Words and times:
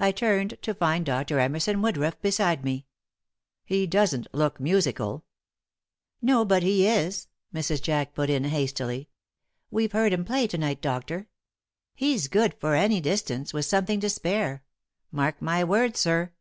I 0.00 0.10
turned 0.10 0.58
to 0.62 0.74
find 0.74 1.06
Dr. 1.06 1.38
Emerson 1.38 1.82
Woodruff 1.82 2.20
beside 2.20 2.64
me. 2.64 2.84
"He 3.64 3.86
doesn't 3.86 4.26
look 4.34 4.58
musical." 4.58 5.24
"No, 6.20 6.44
but 6.44 6.64
he 6.64 6.88
is," 6.88 7.28
Mrs. 7.54 7.80
Jack 7.80 8.12
put 8.12 8.28
in, 8.28 8.42
hastily. 8.42 9.08
"We've 9.70 9.92
heard 9.92 10.12
him 10.12 10.24
play 10.24 10.48
to 10.48 10.58
night, 10.58 10.80
doctor. 10.82 11.28
He's 11.94 12.26
good 12.26 12.54
for 12.54 12.74
any 12.74 13.00
distance 13.00 13.54
with 13.54 13.64
something 13.64 14.00
to 14.00 14.10
spare. 14.10 14.64
Mark 15.12 15.40
my 15.40 15.62
words, 15.62 16.00
sir." 16.00 16.32